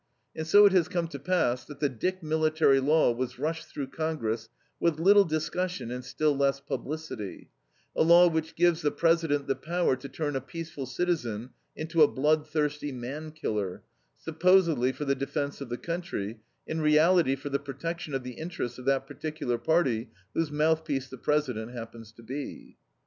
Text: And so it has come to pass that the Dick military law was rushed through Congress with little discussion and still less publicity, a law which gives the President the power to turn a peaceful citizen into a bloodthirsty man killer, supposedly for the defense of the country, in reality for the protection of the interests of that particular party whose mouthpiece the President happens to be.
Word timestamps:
And 0.35 0.47
so 0.47 0.65
it 0.65 0.71
has 0.71 0.87
come 0.87 1.07
to 1.09 1.19
pass 1.19 1.63
that 1.65 1.79
the 1.79 1.87
Dick 1.87 2.23
military 2.23 2.79
law 2.79 3.11
was 3.11 3.37
rushed 3.37 3.67
through 3.67 3.85
Congress 3.91 4.49
with 4.79 4.99
little 4.99 5.25
discussion 5.25 5.91
and 5.91 6.03
still 6.03 6.35
less 6.35 6.59
publicity, 6.59 7.51
a 7.95 8.01
law 8.01 8.27
which 8.27 8.55
gives 8.55 8.81
the 8.81 8.89
President 8.89 9.45
the 9.45 9.53
power 9.55 9.95
to 9.95 10.09
turn 10.09 10.35
a 10.35 10.41
peaceful 10.41 10.87
citizen 10.87 11.51
into 11.75 12.01
a 12.01 12.07
bloodthirsty 12.07 12.91
man 12.91 13.29
killer, 13.31 13.83
supposedly 14.17 14.91
for 14.91 15.05
the 15.05 15.13
defense 15.13 15.61
of 15.61 15.69
the 15.69 15.77
country, 15.77 16.39
in 16.65 16.81
reality 16.81 17.35
for 17.35 17.49
the 17.49 17.59
protection 17.59 18.15
of 18.15 18.23
the 18.23 18.39
interests 18.39 18.79
of 18.79 18.85
that 18.85 19.05
particular 19.05 19.59
party 19.59 20.09
whose 20.33 20.49
mouthpiece 20.49 21.09
the 21.09 21.17
President 21.19 21.73
happens 21.73 22.11
to 22.11 22.23
be. 22.23 22.75